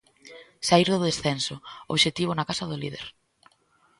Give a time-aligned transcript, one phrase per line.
[0.67, 1.55] Saír do descenso,
[1.93, 3.05] obxectivo na casa do líder.